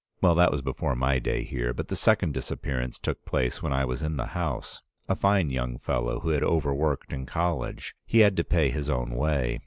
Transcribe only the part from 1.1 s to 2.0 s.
day here, but the